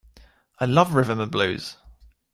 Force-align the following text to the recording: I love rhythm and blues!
I 0.57 0.65
love 0.65 0.95
rhythm 0.95 1.19
and 1.19 1.31
blues! 1.31 1.77